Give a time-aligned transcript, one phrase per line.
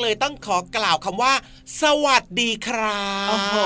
[0.00, 1.32] เป็นตัวแรกเลยต้องขอกล่าวคำว่า
[1.82, 3.56] สวัสดีครับโอ้โห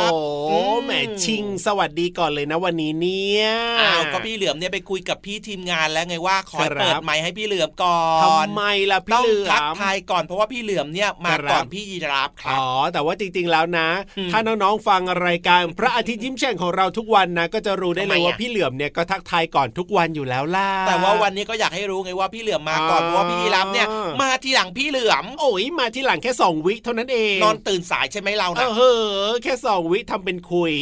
[0.51, 0.93] อืมแหม
[1.25, 3.45] ชิง สวัสดีก่อนเลยนะวันนี้เนี่ย
[3.81, 13.89] อ้าวก็พี่เหลือมเนี่ยไปคุยกับพี่ทีมงานแล้วไงว่าขอครับเปิดไมค์ให้พี่เหลือมก่อนทำไมล่ะพี่ต้องเหลือทักมทายก่อนเพราะว่าพี่เหลือมเนี่ยมาครับก่อนพี่ยีราฟครัอ๋บอแต่ว่าจริงๆแล้วนะ
[14.19, 23.87] อืมถ้าน้องๆฟังรายการพระอาทิตย์ยิ้มแฉ่งของเราทุกวันนะ ก็จะรู้ได้เลยทำไมอะว่าพี่เหลือมเนี่ยก็ทักทายก่อนทุกวันอยู่แล้วล่ะแต่ว่าวันนี้ก็อยากให้รู้ไงว่าพี่เหลือมมาก่อนอ๋อเพราะว่าพี่ยีราฟเนี่ย
[24.23, 28.93] มาทีหลังพี่เหลือมมโอ้ยมาที่หลังแค่สองวิเท่านั้นเอง นอนตื่นสายใช่ไหมเราเอนะอเฮ้
[29.29, 30.75] อแค่สองวิทำเป็นคุย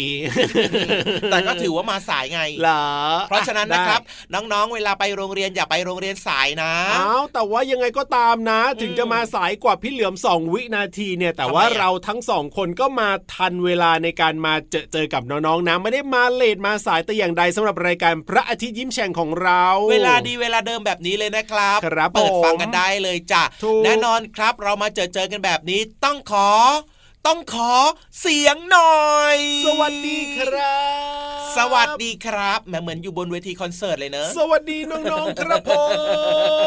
[1.30, 2.86] แต่ก็ถือว่ามาสายไงเหรอ
[3.28, 4.00] เพราะฉะนั้นนะครับ
[4.30, 26.48] ได้น้องๆ เวลาไปโรงเรียนอย่าไปโรงเรียนสายนะอ้าวแต่ว่ายังไงก็ตามนะ ถึงจะมาสายกว่าพี่เหลือมสองวินาทีเนี่ย แต่ว่าทำไมอะเราทั้งสองคนก็มาทันเวลาในการมาเจอเจอกับน้องๆนะไม่ได้มาเลทมาสายแต่อย่างใดสำหรับรายการพระอาทิตย์ยิ้มแฉ่งของเรา เวลาดีเวลาเดิมแบบนี้เลยนะครับครับเปิดผมฟังกันได้เลยจ้ะถูกแน่นอนครับเรามาเจอเจอกันแบบนี้ต้องขอ
[27.26, 27.72] ต้องขอ
[28.20, 29.36] เสียงหน่อย
[29.66, 30.80] สวัสดีครั
[31.38, 35.72] บ สวัสดีครับแหมเหมือนอยู่บนเวทีคอนเสิร์ตเลยเนอะ สวัสดีน้องๆครับผ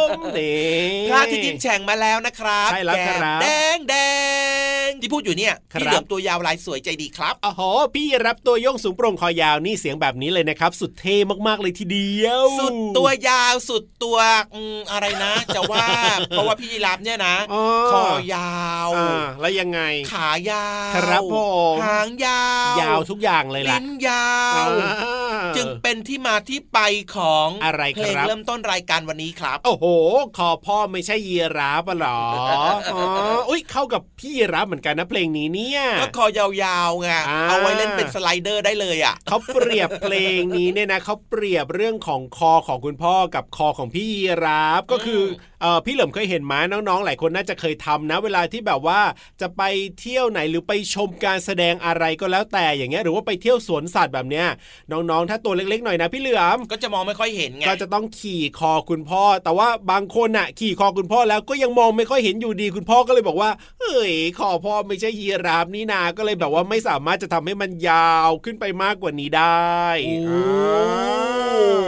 [0.08, 0.64] มนี่
[1.10, 3.96] พระอาทิตย์ยิ้มแฉ่งมาแล้วนะครับใช่แล้วครับแก้มแดงแด
[4.86, 11.16] งที่พูดอยู่เนี่ยครับพี่เหลือมตัวยาวลายสวยใจดีครับอ๋อพี่รับตัวโยงสูงโปร่งคอยาวนี่เสียงแบบนี้เลยนะครับ สุดเท่
[11.48, 14.18] มากๆเลยทีเดียว สุดตัวยาวสุดตัว
[14.56, 15.88] อืมอะไรนะ จะว่า
[16.30, 17.64] เพราะว่าพี่ยีรับเนี่ยนะอ๋อ
[17.94, 18.06] คอ
[18.36, 19.80] ยาวอ่าแล้วยังไง
[20.14, 21.38] ขายาวครับผ
[21.74, 22.44] มหางยา
[22.74, 24.30] ว ยาวทุกอย่างเลยล่ะลิ้นยา
[24.66, 26.80] วอ่าจึงเป็นที่มาที่ไป
[27.16, 29.86] ของอะไรเพลงครับเริ่มต้นรายการวันนี้ครับ โอ้โห
[30.38, 32.22] คอพ่อไม่ใช่ยีราฟอะเหรอ
[32.94, 33.04] อ๋อ
[33.50, 45.22] อุ้ยเข้ากับพี่ยีราฟเหมือนกันนะเพลงนี้เนี่ยก็คอยาวๆไงอ่าเอาไว้เล่นเป็นสไลเดอร์ได้เลยอะเขาเปรียบเพลงนี้เนี่ยนะเขาเปรียบเรื่องของคอของคุณพ่อกับคอของพี่ยีราฟก็คือ
[45.55, 49.00] เออพี่เหลิมเคยเห็นไหมน้องๆ หลายคนน่าจะเคยทำนะ เวลาที่แบบว่า
[49.42, 49.62] จะไป
[50.00, 54.48] เที่ยวไหนหรือไปชมการแสดงอะไรก็แล้วแต่อย่างเงี้ยหรือว่าไปเที่ยวสวนสัตว์แบบเนี้ย
[54.92, 70.40] น้องๆ ถ้าตัวเล็กๆหน่อยนะพี่เหลือมก็จะมองไม่ค่อยเห็นไงก็จะต้องขี่คอคุณพ่อ แต่ว่าบางคนน่ะ ขี่คอคุณพ่อแล้วก็ยังมองไม่ค่อยเห็นอยู่ดีคุณพ่อก็เลยบอกว่าเฮ้ยคอพ่อไม่ใช่ยีราฟนี่นาก็เลยแบบว่าไม่สามารถจะทำให้มันยาวขึ้นไปมากกว่านี้ได้โอ้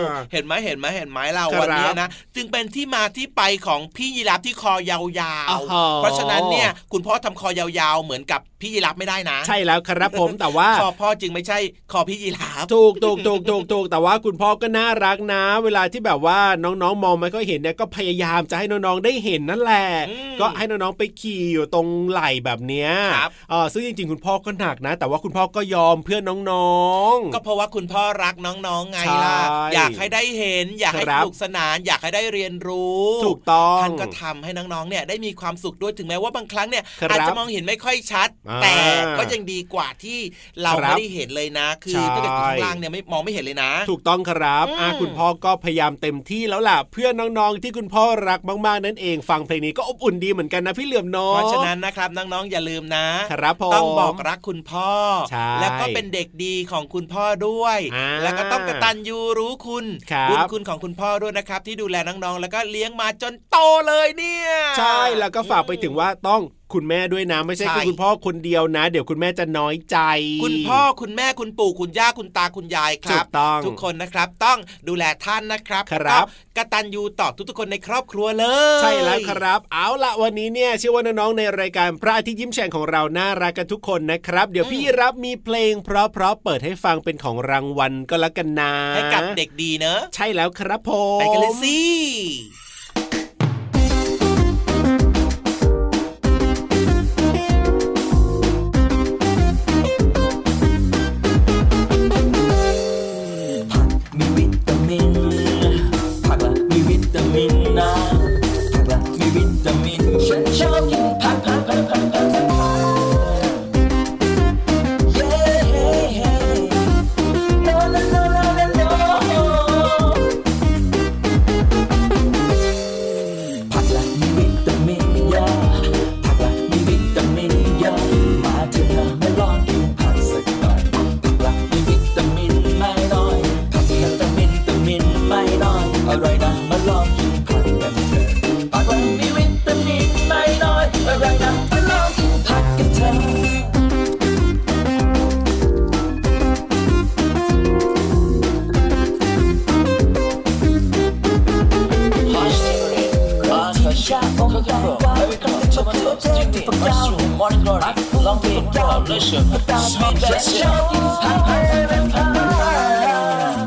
[0.09, 5.03] อ่าเห็นไหมเห็นไหมเห็นไหมเราครับวันเนี้ยนะจึงเป็นที่มาที่ไปของพี่ยีราฟที่คอยาว
[5.49, 11.57] อ๋อๆเพราะฉะนั้นเนี่ยคุณพ่อทำคอยาวๆ เหมือนกับพี่ยีราฟไม่ได้นะ ใช่แล้วครับผมแต่ว่าคอพ่อจึงไม่ใช่
[11.91, 26.77] คอพี่ยีราฟถูกถูกถูกถูกถูกแต่ว่าคุณพ่อก็น่ารักนะ เวลาที่แบบว่าน้องๆ มองไม่ค่อยเห็นเนี่ยก็พยายามจะให้น้องๆได้เห็นนั่นแหละอืมก็ให้น้องๆไปขี่อยู่ตรงไหล่แบบเนี้ยครับเออซึ่งจริงๆ คุณพ่อก็หนักนะ แต่ว่าคุณพ่อก็ยอมเพื่อนน้อ
[27.13, 29.37] งก็เพราะว่าคุณพ่อรักน้องๆไงใช่ล่ะ
[29.73, 38.75] อยากให้ได้เห็น อยากให้ครัสบนุกสนาน อยากให้ได้เรียนรู้ ถูกต้องท่านก็ทำให้น้องๆเนี่ยได้มีความสุขด้วยถึงแม้ว่าบางครั้งเนี่ยครับอาจจะมองเห็นไม่ค่อยชัดอ่าแต่
[39.17, 40.19] ก็ยังดีกว่าที่
[40.61, 54.91] เราครับไม่ได้เห็นเลยนะ คือใช่ถ้าเกิดอยู่ข้างล่างเนี่ยไม่มองไม่เห็นเลยนะ ถูกต้องครับอืมอะคุณพ่อก็พยายามเต็มที่แล้วล่ะเพื่อนน้องๆที่คุณพ่อรักมากๆนั่นเองฟังเพลงนี้ก็อบอุ่นดีเหมือนกันนะพี่เหลือมน้องเพราะฉะนั้นนะครับน้องๆอย่าลืมนะครับผมต้องบอกรักคุณพ่อ
[55.31, 63.57] ใช่แล้วก็เป็นเด็กดีของคุณพ่อด้วยอ่าแล้วก็ต้องกตัญญูรู้คุณครับบุญคุณของคุณพ่อด้วยนะครับ ที่ดูแลน้องๆแล้วก็เลี้ยงมาจนโต
[63.87, 66.43] เลยเนี่ย ใช่แล้วก็ฝากไปถึงว่าต้อง
[66.73, 69.97] คุณแม่ด้วยนะไม่ใช่ใช่แค่คุณพ่อคนเดียวนะ เดี๋ยวคุณแม่จะน้อยใจ
[70.43, 76.25] คุณพ่อคุณแม่คุณปู่คุณย่าคุณตาคุณยายคถูรับกต้องทุกคนนะครับต้องดูแลท่านนะครับครับแล้ว
[76.57, 78.45] ก็กตัญญูต่อทุกๆคนในครอบครัวเล
[78.77, 85.89] ย ใช่แล้วครับ เอาละวันนี้เนี่ยเชื่อว่าน้องๆในรายการพระอาทิตย์ยิ้มแฉ่งของเราน่ารักกันทุกคนนะครับ เดี๋ยวพี่รับมีเพลง เพ
[86.21, 91.77] ราะๆเปิดให้ฟังเป็นของรางวัลก็แล้วกันนะให้กับเด็กดีเนอะใช่แล้วครับผมไปกันเลยสิ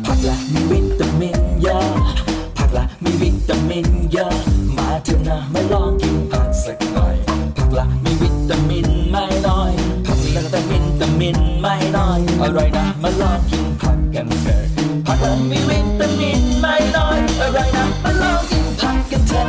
[0.07, 1.89] ผักละมีวิตามินเยอะ
[2.57, 4.33] ผักละมีวิตามินเยอะ
[4.77, 7.17] มาเถอะนะมาลองกินผักสักหน่อย
[7.57, 9.73] ผักละมีวิตามินไม่น้อย
[10.07, 14.63] ผักละแต่วิตามินไม่น้อยอร่อยนะมาลองกินผักกันเถอะ
[15.07, 19.49] ผักละมีวิตามินไม่น้อยอร่อยนะมาลองกินผักกันเถอะ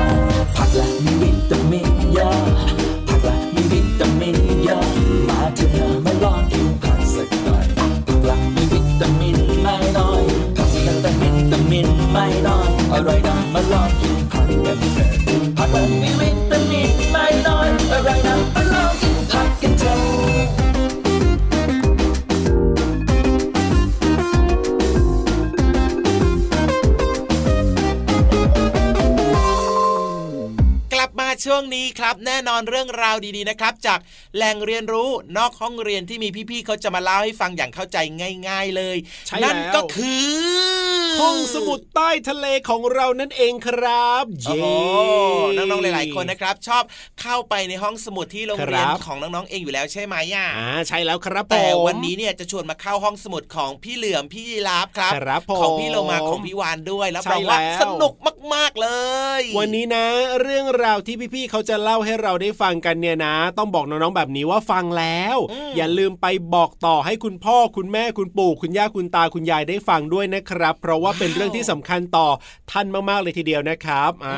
[0.56, 2.71] ผักละมีวิตามินเยอะ
[12.12, 15.10] ไม่นอนอร่อยนะมาลองกินผักกันเถอะ
[15.58, 18.61] ผักมันมีวิตามินไม่น้อยอร่อยนะ
[31.44, 34.00] ช่วงนี้ครับ แน่นอนเรื่องราวดีๆนะครับจาก
[34.36, 37.98] แหล่งเรียนรู้นอกห้องเรียนที่มีพี่ๆเขาจะมาเล่าให้ฟังอย่างเข้าใจ
[38.48, 44.66] ง่าย ๆเลยใช่นั่นแล้วก็คือ ห้องสมุดใต้ทะเลของเรานั่นเองครับโอ้เย้โห
[45.56, 46.84] น้องๆหลายๆคนนะครับ ชอบ
[47.22, 58.14] เข้าไปในห้องสมุดที่โรงเรียนครับของน้องๆเองอยู่แล้วใช่ไหมย่าอ่าใช่แล้วครับแต่ผมวันนี้เนี่ยจะชวนมาเข้าห้องสมุดของพี่เหลือมพี่ยีราฟครับครับผมของพี่โลมาของพี่วานด้วยแล้วใช่บอกว่าแล้วสนุก
[58.54, 58.90] มากๆเล
[59.40, 60.06] ย วันนี้นะ
[60.42, 65.38] เรื่องราวที่พี่ๆเขาจะเล่าให้เราได้ฟังกันเนี่ยนะ ต้องบอกน้องๆแบบนี้ว่าฟังแล้ว
[65.76, 72.28] อย่าลืมไปบอกต่อให้คุณพ่อคุณแม่คุณปู่คุณย่าคุณตาคุณยายได้ฟังด้วยนะครับ เพราะว่าเป็นเรื่องที่สำคัญต่อ
[72.72, 74.38] ท่านมากๆเลยทีเดียวนะครับอ่า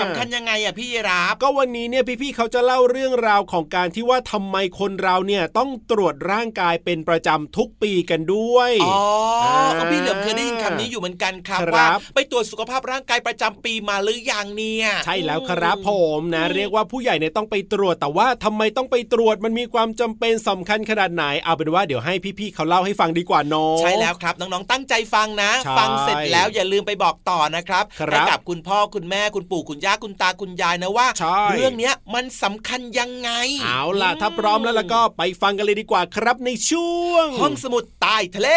[0.00, 9.00] สำคัญยังไงอะพี่ยีราฟก็วันนี้เนี่ยพี่ๆเขาจะเล่าเรื่องราวของการที่ว่าทำไมคนเราเนี่ยต้องตรวจร่างกายเป็นประจำทุกปีกันด้วยอ๋อ
[9.44, 33.30] อ่าก็พี่เหลือมเคยได้ยินคำนี้อยู่เหมือนกันครับครับว่าไปตรวจสุขภาพร่างกายประจำปีมาหรือยังเนี่ย ใช่แล้วครับผมนะ เรียกว่าผู้ใหญ่เนี่ยต้องไปตรวจ แต่ว่าทำไมต้องไปตรวจมันมีความจำเป็นสำคัญขนาดไหนเอาเป็นว่าเดี๋ยวให้พี่ๆเขาเล่าให้ฟังดีกว่าน้องใช่แล้วครับน้องๆตั้งใจฟังนะใช่ฟังเสร็จแล้วอย่าลืมไปบอกต่อนะครับครับให้กับคุณพ่อคุณแม่คุณปู่คุณย่าคุณตาคุณยายนะว่าใช่เรื่องเนี้ยมันสำคัญยังไง
[33.64, 38.48] เอาล่ะถ้าพร้อมแล้วแล้วก็ไปฟังกันเลยดีกว่าครับในช่วง ห้องสมุดใต้ทะเล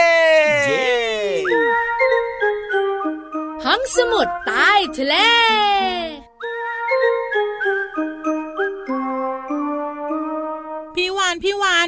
[0.67, 0.87] เย้
[3.65, 5.15] ห้องสมุดใต้ทะเล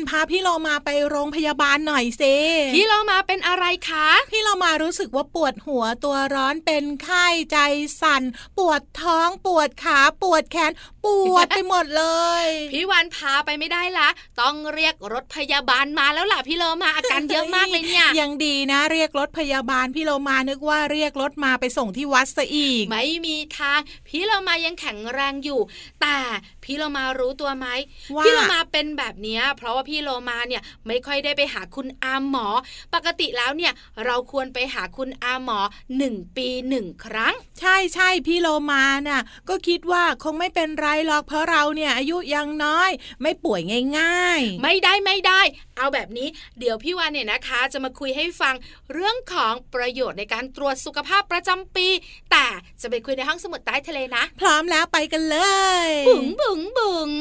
[0.09, 2.35] พี่วานพาพี่โลมาไปโรงพยาบาลหน่อยสิ
[2.75, 7.57] พี่เรามาเป็นอะไรคะ พี่โลมารู้สึกว่าปวดหัวตัวร้อนเป็นไข้ใจ
[8.01, 8.23] สั่น
[8.57, 10.71] ปวดท้องปวดขาปวดแขน
[11.05, 12.05] ปวดไปหมดเล
[12.43, 14.09] ย พี่วานพาไปไม่ได้ละ
[14.41, 25.59] ต้องเรียกรถพยาบาลมาแล้วล่ะพี่เลอมาอาการเยอะมากเลยเนี่ย ยังดีนะ เรียกรถพยาบาลพี่โลมานึกว่าเรียกรถมาไปส่งที่วัดซะอีก ไม่มีทาง พี่เรามายังแข็งแรงอยู่
[26.01, 26.17] แต่
[26.63, 27.67] พี่เรามารู้ตัวไหม
[28.15, 32.47] ว่าพี่เรามาเป็นแบบเนี้ยเพราะว่าพี่โลมาเนี่ยไม่ค่อยได้ไปหาคุณอาหมอ
[32.93, 33.73] ปกติแล้วเนี่ย
[34.05, 35.59] เราควรไปหาคุณอาหมอ
[35.97, 42.89] หนึ่งปีหนึ่งครั้ง ใช่ใช่พี่โลมาน่ะก็คิดว่าคงไม่เป็นไรหรอกเพราะเราเนี่ยอายุยังน้อย
[43.21, 43.61] ไม่ป่วย
[43.99, 45.41] ง่ายไม่ได้ไม่ได้
[45.79, 46.27] เอาแบบนี้
[46.59, 48.55] เดี๋ยวพี่วานเนี่ยนะคะ จะมาคุยให้ฟัง
[48.93, 51.87] เรื่องของประโยชน์ในการตรวจสุขภาพประจำปี
[52.31, 52.45] แต่
[52.81, 55.37] จะไปคุยในห้องสมุดใต้ทะเลนะๆพร้อมแล้วไปกันเล
[55.87, 57.11] ยบุ๋งบุ๋งบุ๋ง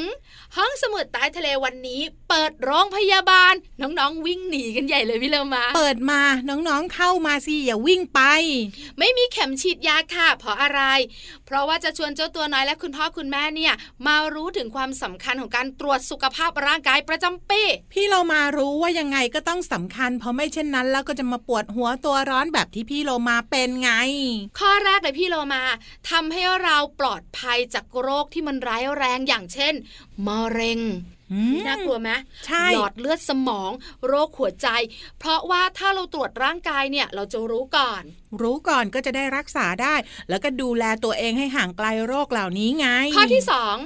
[0.57, 8.21] ห้องสมุดใต้ทะเลวันนี้ เปิดโรงพยาบาล น้องๆ วิ่งหนีกันใหญ่เลยพี่เลมา เปิดมาน้องๆเข้ามาสิอย่าวิ่งไป
[8.99, 10.81] ไม่มีเข็มฉีดยาค่ะเพราะอะไร
[11.47, 13.75] เพราะว่าจะชวนเจ้าตัวน้อยและคุณพ่อคุณแม่เนี่ย
[14.07, 17.62] มารู้ถึงความสำคัญของการตรวจสุขภาพร่างกายประจำปี
[17.93, 23.90] พี่เรามารู้ว่ายังไงก็ต้องสำคัญ เพราะไม่เช่นนั้น แล้วก็จะมาปวดหัวตัวร้อนแบบที่พี่โลมาเป็นไง
[24.59, 25.62] ข้อแรกเลยพี่โลมา
[26.11, 29.75] ทำให้เราปลอดภัยจากโรคที่มันร้ายแรงอย่างเช่น
[30.26, 30.81] มะเร็ง
[31.66, 32.11] น่ากลัวไหม
[32.47, 33.70] ใช่หลอดเลือดสมอง
[34.06, 34.68] โรคหัวใจ
[35.18, 38.02] เพราะว่าถ้าเราตรวจร่างกายเนี่ยเราจะรู้ก่อน
[38.42, 39.94] รู้ก่อนก็จะได้รักษาได้
[40.28, 43.76] แล้วก็ดูแลตัวเองให้ห่างไกลโรคเหล่านี้ไง ข้อที่สอง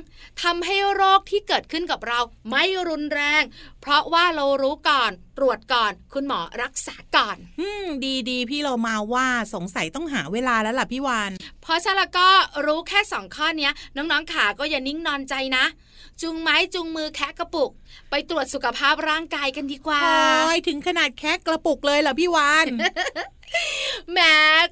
[0.43, 2.21] ทำให้โรคที่เกิดขึ้นกับเรา
[2.51, 3.43] ไม่รุนแรง
[3.81, 11.31] เพราะว่าเรารู้ก่อน ตรวจก่อน คุณหมอรักษาก่อนอืมดีดีๆพี่เรามาว่าสงสัยต้องหาเวลาแล้วล่ะพี่วาน
[11.63, 12.29] เพราะฉะนั้นแล้วก็
[12.67, 15.65] รู้แค่สองข้อเนี้ยน้องๆขาก็อย่านิ่งนอนใจนะ
[16.23, 17.71] จุงไม้จุงมือแคะกระปุก
[18.11, 22.67] ไปตรวจสุขภาพร่างกายกันดีกว่าโอ้ยถึงขนาดแค่กระปุกเลยเหรอพี่วาน
[24.13, 24.19] แหม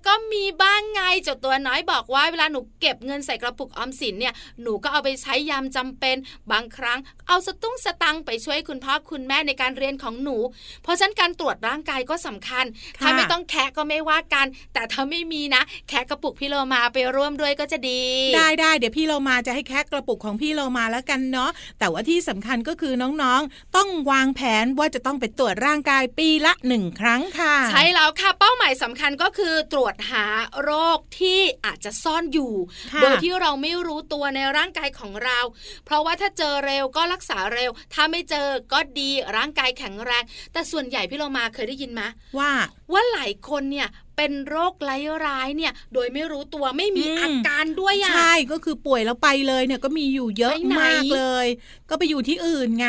[0.06, 6.16] ก็มีบ้างไงเจ้าตัวน้อยบอกว่าเวลาหนูเก็บเงินใส่กระปุกออมสินเนี่ยหนูก็เอาไปใช้ยามจำเป็น
[6.52, 10.36] บางครั้งเอาสตุ้งสตังค์ไปช่วยคุณพ่อคุณแม่ในการเรียนของหนู
[10.82, 12.64] เพราะฉะนั้นการตรวจร่างกายก็สำคัญ
[12.98, 18.02] ค่ะถ้าไม่ต้องแคะก็ไม่ว่ากัน แต่ถ้าไม่มีนะ แคะกระปุกพี่โลมาไปร่วมด้วยก็จะดี
[18.36, 30.26] ได้ได้เดี๋ยวพี่เรามาจะให้แค่กระปุกของพี่เรามาแล้วกันเนาะแต่ว่าที่สำคัญก็คือน้องๆ ต้องวางแผนว่าจะต้องไปตรวจร่างกายปีละหนึ่งครั้งค่ะ ใช่แล้วค่ะเป้าหมายสำคัญก็คือตรวจหา
[30.62, 32.52] โรคที่อาจจะซ่อนอยู่
[32.92, 35.38] ค่ะโดยที่เราไม่รู้ตัวในร่างกายของเรา
[35.84, 42.02] เพราะว่าถ้าเจอเร็วก็รักษาเร็ว ถ้าไม่เจอก็ดีร่างกายแข็งแรง แต่ส่วนใหญ่พี่เรามาเคยได้ยินไหม
[42.38, 42.50] ว่า
[42.92, 43.88] ว่าหลายคนเนี่ย
[44.20, 44.96] เป็นโรคไร้
[45.26, 51.46] ร้ายเนี่ย โดยไม่รู้ตัวไม่มีอืมอาการด้วยอะใช่ก็คือป่วยแล้วไปเลยเนี่ยก็มีอยู่เยอะไปไหนมากเลย
[51.90, 52.88] ก็ไปอยู่ที่อื่นไง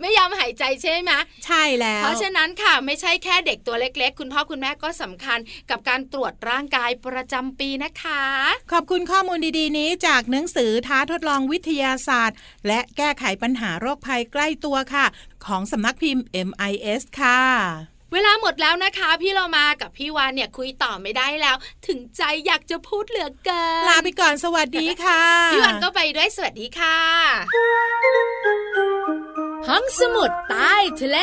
[0.00, 1.12] ไม่ยอมหายใจใช่ไหม
[1.46, 5.38] ใช่แล้ว เพราะฉะนั้นค่ะไม่ใช่แค่เด็กตัวเล็ก ๆ คุณพ่อคุณแม่ก็สำคัญ
[5.70, 8.22] กับการตรวจร่างกายประจำปีนะคะ
[8.72, 15.06] ขอบคุณข้อมูลดีๆ นี้จากหนังสือท้าทดลองวิทยาศาสตร์ และแก้ไขปัญหาโรคภัยใกล้ตัวค่ะ
[15.46, 26.98] ของสำนักพิมพ์ MIS ค่ะ เวลาหมดแล้วนะคะ พี่เรามากับพี่วานเนี่ยคุยต่อไม่ได้แล้ว ถึงใจอยากจะพูดเหลือเกินลาไปก่อนสวัสดีค่ะ พี่วานก็ไปด้วยสวัสดีค่ะ
[29.68, 31.18] ห้องสมุดใต้ทะเล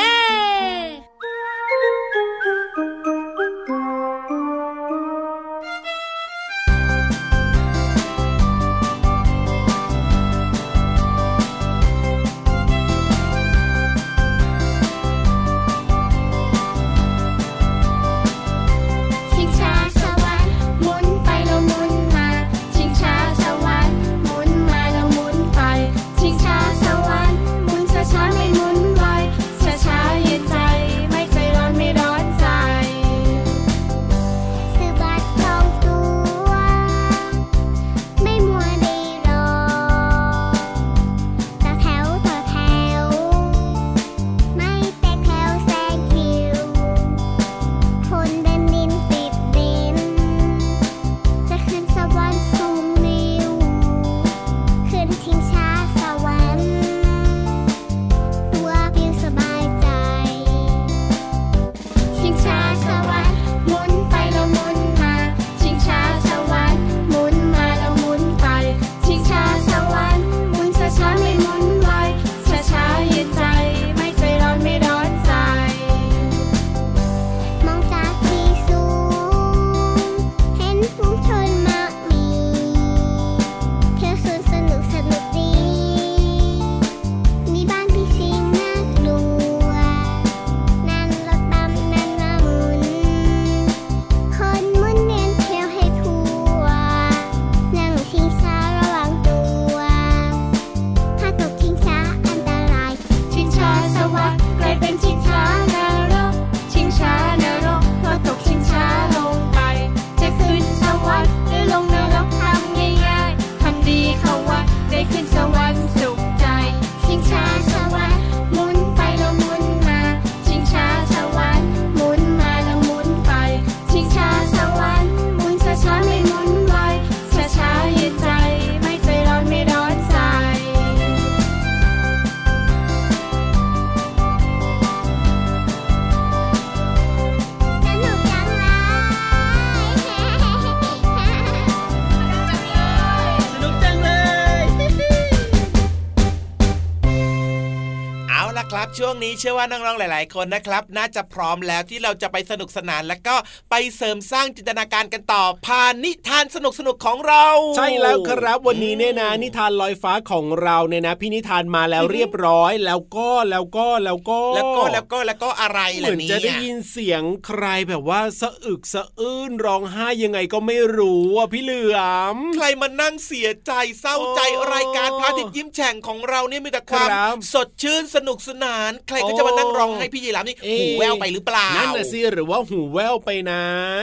[149.00, 153.36] ช่วงนี้เชื่อว่าน้องๆหลาย ๆ คนนะครับ น่าจะพร้อมแล้วที่เราจะไปสนุกสนานและก็
[153.70, 156.58] ไปเสริมสร้างจินตนาการกันต่อผ่านนิทานส
[156.88, 157.46] นุกๆของเรา
[157.78, 172.00] ใช่แล้วครับวันนี้เนี่ยนะนิทานลอยฟ้าของเราเนี่ยนะ พี่นิทานมาแล้วเรียบร้อย แล้วก็แล้วก็แล้วก็แล้วก็แล้วก็แล้วก็อะไรเหล่ะมือนเนี่จะได้ยินเสียงใครแบบว่าสะอึกสะอื้นร้องไห้ยังไงก็ไม่รู้อะพี่เหลือ
[172.34, 183.62] มใครมานั่งเสียใจเศร้าใจโอ้รายการพระอาทิตย์ยิ้มแฉ่งของเราเนี่ยมีแต่ความครับสดชื่นสนุกสนานใครก็จะมานั่งร้องให้พี่ยีราฟนี่เอ๊ะหูแววไปหรือเปล่านั่นน่ะสิหรือว่าหูแววไปนะ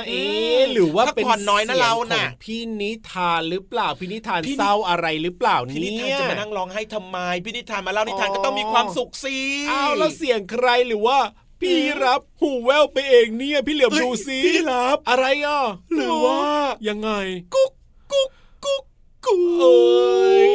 [0.09, 9.39] เอ๊อืะมหรือว่าพักเป็นผ่อนน้อยนะสีงเราของน่ะพี่นิทานหรือเปล่าพี่นิทานพี่นิเศร้าอะไรหรือเปล่าพี่นิเนี่ทานยจะมานั่งร้องให้ทำไมพี่นิทานมาเล่านิทานอ๋อก็ต้องมีความสุขสิ
[9.71, 11.19] อ้าวแล้วเสียงใครหรือว่า
[11.61, 15.63] พี่รับหูแววไปเองเนี่ยพี่เหลือมเอ้ยดูสิพี่รับอะไรอะ
[15.95, 16.41] หรือว่า
[16.89, 17.11] ยังไง
[17.55, 17.73] กุ๊ก
[18.13, 18.31] กุ๊ก
[18.65, 18.85] กุ๊ก
[19.25, 20.53] กุ๊กเอ้ย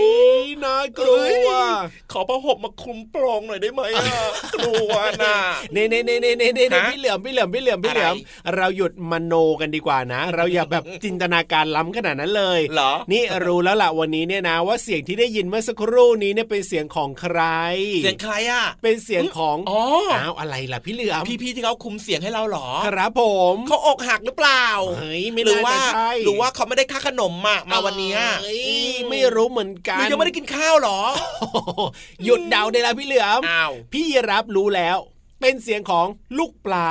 [0.64, 1.36] น่ากลัวเอ้ย
[2.12, 4.24] ขอผ้าห่มมาคลุมโปรงหน่อยได้ไหมอะ
[4.56, 4.94] กลัว
[5.24, 5.38] น่ะ
[5.74, 17.40] เน่เน่เน่เน่เน่เน่ฮะพี่เหลือมพี่เหลือมพี่เหลือมพี่เหลือมอะไรเราหยุดมโนกันดีกว่านะ เราอย่าแบบจินตนาการล้ำขนาดนั้นเลยเหรอนี่รู้แล้วล่ะวันนี้เนี่ยนะ ว่าเสียงที่ได้ยินเมื่อสักครู่นี้เนี่ยเป็นเสียงของใคร
[18.04, 19.82] เสียงใครอะ เป็นเสียงของอ๋อ
[20.16, 24.66] อ้าวอะไรล่ะพี่เหลือมพี่ๆที่เขาคุมเสียงให้เราเหรอครับผมเขาอกหักหรือเปล่า
[24.98, 31.00] เฮ้ยไม่หรือน่าว่าจะใช่หรือว่าเขาไม่ได้ค่าขนมมามาวันเนี้ยเอ้ยไม่รู้เหมือนหกัรืนอยังไม่ได้กินข้าวเหรอ
[31.40, 34.98] โอ้โหหยุดเดาได้แล้วพี่เหลือมอ้าวพี่รับรู้แล้ว
[35.42, 36.90] เป็นเสียงของลูกปลา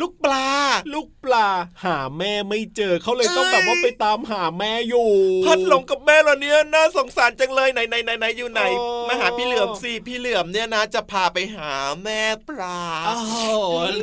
[0.00, 0.46] ลูกปลา
[0.94, 1.46] ลูกปลา
[1.84, 5.08] หาแม่ไม่เจอเขาเลยต้องแบบว่าไปตามหาแม่อยู่
[5.46, 11.72] พัดหลงกับแม่เหรอเนี่ยน่าสงสารจังเลยไหนไหนไหนไหนอยู่ไหนโอ้มาหาพี่เหลือมสิพี่เหลือมเนี่ยนะจะพาไปหา
[12.04, 13.18] แม่ปลาอ้า
[13.58, 13.60] ว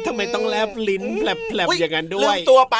[0.07, 2.77] ทำไมต้องแลบลิ้นแผลบๆอย่างนั้นด้ลืวยมตัวไป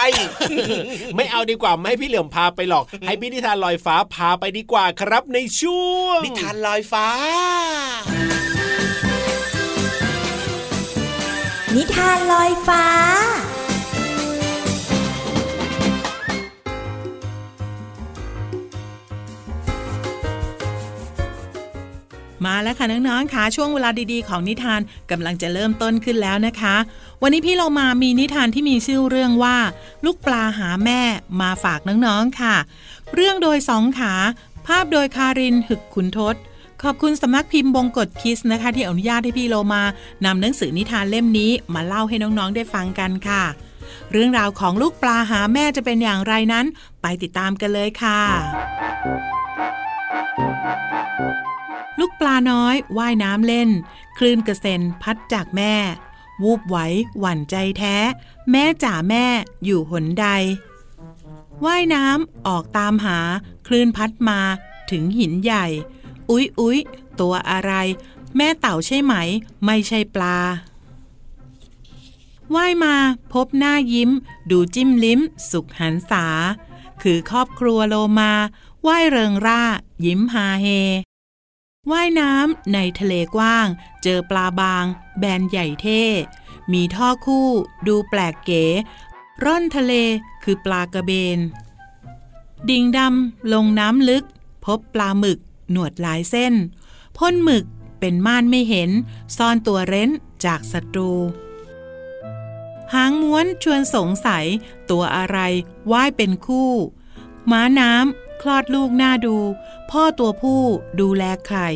[1.15, 7.07] ไม่เอาดีกว่าไม่ให้พี่เหลือมพาไปหรอก ให้พี่นิทานลอยฟ้าพาไปดีกว่าครับในช่วงนิทานลอยฟ้า
[11.79, 12.85] นิทานลอยฟ้า
[22.45, 26.75] มาแล้วค่ะน้องๆค่ะช่วงเวลาดีๆ ของนิทานกำลังจะเริ่มต้นขึ้นแล้วนะคะ
[27.21, 29.57] วันนี้พี่เรามามีนิทานที่มีชื่อเรื่องว่า
[30.05, 31.01] ลูกปลาหาแม่
[31.41, 32.55] มาฝากน้องๆค่ะ
[33.15, 34.13] เรื่องโดยสองขา
[34.67, 36.35] ภาพโดยคารินหึกขุนทศ
[36.83, 39.83] ขอบคุณสำนักพิมพ์บงกฎคิสนะคะ ที่อนุญาตให้พี่โลมา
[40.25, 43.43] นำหนังสือนิทานเล่มนี้มาเล่าให้น้องๆได้ฟังกันค่ะ
[44.11, 46.65] เรื่องราวของลูกปลาหาแม่จะเป็นอย่างไรนั้น
[47.01, 48.21] ไปติดตามกันเลยค่ะ
[51.99, 53.69] ลูกปลาน้อยว่ายน้ำเล่น
[54.17, 55.73] คลื่นกระเซ็นพัดจากแม่
[56.43, 56.77] วูบไหว
[57.19, 57.95] หวั่นใจแท้
[58.51, 59.25] แม่จ๋าแม่
[59.65, 60.27] อยู่หนใด
[61.65, 63.19] ว่ายน้ำออกตามหา
[63.67, 64.39] คลื่นพัดมา
[64.91, 65.65] ถึงหินใหญ่
[66.29, 66.79] อุ๊ยอุ๊ย
[67.19, 67.73] ตัวอะไร
[68.35, 69.13] แม่เต่าใช่ไหม
[69.65, 70.37] ไม่ใช่ปลา
[72.55, 72.95] ว่ายมา
[73.33, 74.11] พบหน้ายิ้ม
[74.51, 75.19] ดูจิ้มลิ้ม
[75.51, 76.25] สุขหันษา
[77.01, 78.31] คือครอบครัวโลมา
[78.87, 79.61] ว่ายเริงร่า
[80.05, 80.67] ยิ้มฮาเฮ
[81.91, 83.67] ว่ายน้ำในทะเลกว้าง
[84.03, 84.85] เจอปลาบาง
[85.19, 86.03] แบนใหญ่เท่
[86.73, 87.49] มีท่อคู่
[87.87, 88.65] ดูแปลกเก๋
[89.43, 89.93] ร่อนทะเล
[90.43, 91.39] คือปลากระเบน
[92.69, 94.23] ดิ่งดำลงน้ำลึก
[94.65, 95.39] พบปลาหมึก
[95.71, 96.53] หนวดหลายเส้น
[97.17, 97.65] พ่นหมึก
[97.99, 98.89] เป็นม่านไม่เห็น
[99.37, 100.09] ซ่อนตัวเร้น
[100.45, 101.11] จากศัตรู
[102.93, 104.45] หางม้วนชวนสงสัย
[104.89, 105.39] ตัวอะไร
[105.91, 106.71] ว่ายเป็นคู่
[107.51, 109.37] ม้าน้ำคลอดลูกหน้าดู
[109.91, 110.61] พ่อตัวผู้
[110.99, 111.69] ดูแลไข่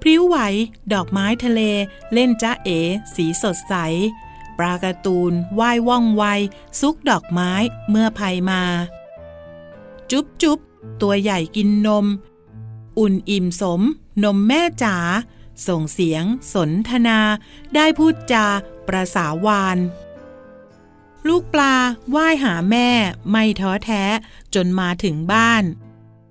[0.00, 0.36] พริ้วไหว
[0.92, 1.60] ดอกไม้ทะเล
[2.12, 2.80] เล่นจ้าเอ๋
[3.14, 3.74] สีสดใส
[4.58, 6.24] ปลาการ์ตูนว่ายว่องไว
[6.80, 7.52] ซุกดอกไม้
[7.90, 8.62] เมื่อภัยมา
[10.10, 10.58] จุ๊บจุ๊บ
[11.02, 12.06] ตัวใหญ่กินนม
[12.98, 13.80] อุ่นอิ่มสม
[14.24, 14.96] นมแม่จ๋า
[15.68, 16.24] ส่งเสียง
[16.54, 17.18] สนทนา
[17.74, 18.46] ได้พูดจา
[18.88, 19.78] ประสาวาน
[21.28, 21.74] ลูกปลา
[22.14, 22.88] ว่ายหาแม่
[23.30, 24.02] ไม่ท้อแท้
[24.54, 25.64] จนมาถึงบ้าน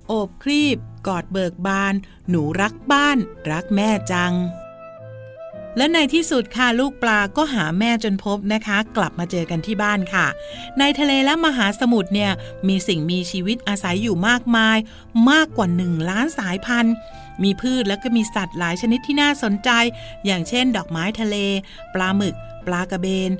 [0.07, 1.93] โอบครีบ กอดเบิกบาน
[2.29, 3.17] หนูรักบ้าน
[3.51, 4.33] รักแม่จัง
[5.77, 10.27] และในที่สุดค่ะลูกปลาก็หาแม่จนพบนะคะ กลับมาเจอกันที่บ้านค่ะ
[10.79, 12.31] ในทะเลและมหาสมุทรเนี่ย
[12.67, 14.77] มีสิ่งมีชีวิตอาศัยอยู่มากมาย
[15.31, 16.93] มากกว่าหนึ่งล้านสายพันธุ์
[17.43, 19.69] มีพืชและก็มีสัตว์หลายชนิดที่น่าสนใจ
[20.25, 21.35] อย่างเช่น ดอกไม้ทะเล
[21.93, 22.35] ปลาหมึก
[22.67, 23.31] ปลากระเบน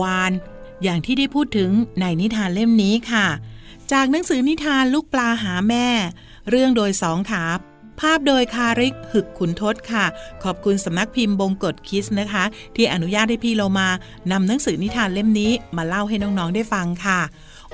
[0.00, 0.32] วาน
[0.82, 1.70] อย่างที่ได้พูดถึง
[2.00, 3.26] ในนิทานเล่มนี้ค่ะ
[3.92, 5.86] จากหนังสือนิทานลูกปลาหาแม่
[6.50, 7.44] เรื่องโดยสองขา
[8.00, 10.04] ภาพโดยคาริกหึกขุนทศค่ะ
[10.44, 12.44] ขอบคุณสำนักพิมพ์บงกฎคิสนะคะ
[12.76, 13.88] ที่อนุญาตให้พี่เรามา
[14.32, 17.20] นำหนังสือนิทานเล่มนี้มาเล่าให้น้องๆได้ฟังค่ะ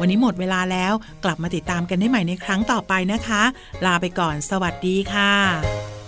[0.01, 0.93] วันนี้หมดเวลาแล้ว
[1.25, 3.43] กลับมาติดตามกันได้ใหม่ในครั้งต่อไปนะคะ
[3.85, 6.02] ลาไปก่อนสวัสดีค่ะ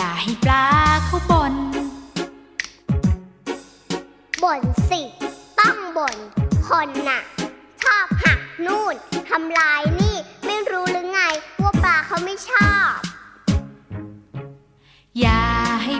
[0.00, 0.64] อย่าให้ปลา
[1.06, 1.54] เขาบ่น
[4.42, 5.00] บ่นสิ
[5.60, 6.16] ต้องบ่น
[6.68, 7.20] คนน่ะ
[7.82, 8.94] ชอบหักนู่น
[9.30, 11.20] ทำลายนี่ ไม่รู้หรือไง
[11.62, 12.96] ว่าปลาเขาไม่ชอบ
[15.20, 15.42] อย่า
[15.84, 15.94] ให้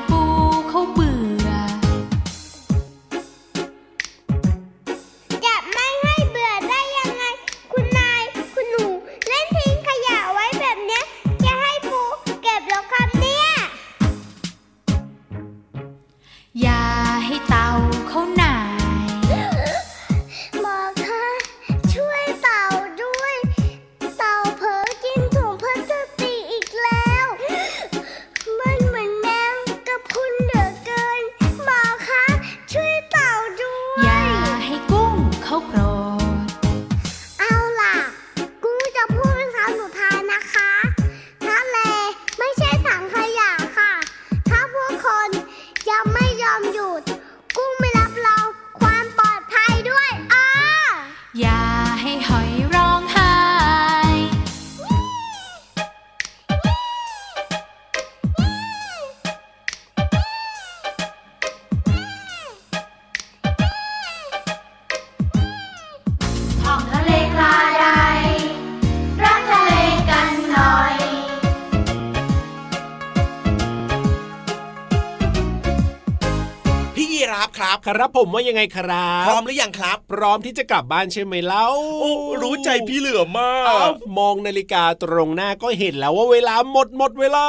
[77.88, 81.66] ครับครับผมว่ายังไงครับ พร้อมหรือยังครับ พร้อมที่จะกลับบ้านใช่ไหมเล่า
[82.00, 87.46] โอ้รู้ใจพี่เหลือมากอ้าวมองนาฬิกาตรงหน้าก็เห็นแล้วว่าเวลาหมดหมดเวลา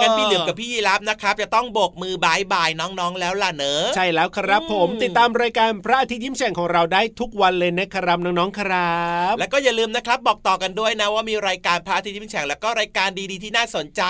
[0.00, 9.00] งั้งั้นพี่เหลือมกับพี่ยีราฟนะครับ จะต้องโบกมือบายบายน้องๆแล้วล่ะเนอะใช่แล้วครับผมอืมติดตามรายการพระอาทิตย์ยิ้มแฉ่งของเราได้ทุกวันเลยนะครับน้องๆครั
[9.32, 14.02] บ แล้วก็อย่าลืมนะครับบอกต่อกันด้วยนะว่ามีรายการพระอาทิตย์ยิ้มแฉ่งแล้วก็รายการดีๆที่น่าสนใจ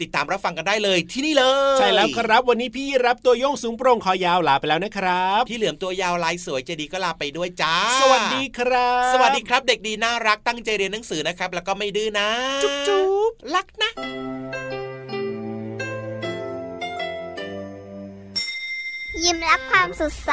[0.00, 1.44] ติดตามรับฟังกันได้เลยที่นี่เล
[1.76, 5.09] ย ใช่แล้วครับวันนี้พี่รับตัวโยงสูงโปร่งคอยาวลาไปแล้วนะครับ
[5.48, 12.28] พี่เหลือมตัวยาวลายสวยใจดีก็ลาไปด้วยจ้า สวัสดีครับ สวัสดีครับเด็กดีน่ารักตั้งใจเรียนหนังสือนะครับ แล้วก็ไม่ดื้อนะ
[12.62, 13.90] จุ๊บจุ๊บรักนะ
[19.24, 20.32] ยิ้มรับความสดใส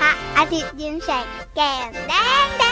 [0.00, 2.12] พระอาทิตย์ยิ้มแฉกแก้มแด
[2.44, 2.64] งแด